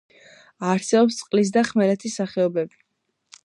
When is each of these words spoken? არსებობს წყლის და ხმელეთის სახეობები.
არსებობს 0.69 1.19
წყლის 1.19 1.53
და 1.59 1.65
ხმელეთის 1.69 2.17
სახეობები. 2.21 2.85